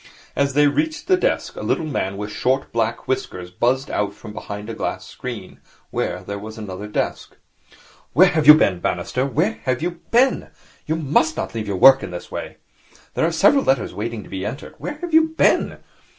[0.35, 4.33] As they reached the desk, a little man with short, black whiskers buzzed out from
[4.33, 5.59] behind a glass screen,
[5.91, 7.37] where there was another desk.
[8.13, 10.49] 'Where have you been, Bannister, where have you been?
[10.87, 12.57] You must not leave your work in this way.
[13.13, 14.73] There are several letters waiting to be entered.
[14.79, 15.77] Where have you been?'